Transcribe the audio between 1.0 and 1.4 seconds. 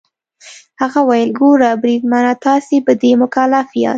وویل: